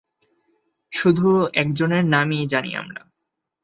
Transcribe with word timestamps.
শুধু 0.93 1.27
একজনের 1.53 2.03
নামই 2.05 2.41
জানি 2.45 2.71
আমরা। 2.75 3.01